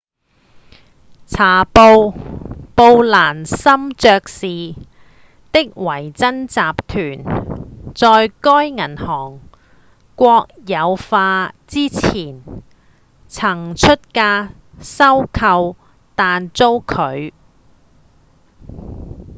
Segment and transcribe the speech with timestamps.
[0.69, 0.75] 理
[1.27, 1.63] 查‧
[2.73, 4.47] 布蘭森爵士
[5.51, 6.55] 的維珍集
[6.87, 9.41] 團在該銀行
[10.15, 12.41] 國有化之前
[13.27, 15.75] 曾出價收購
[16.15, 17.35] 但遭拒